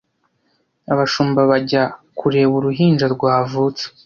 abashumba 0.93 1.39
bajya 1.51 1.83
kureba 2.19 2.53
uruhinja 2.59 3.05
rwavutse 3.15 3.85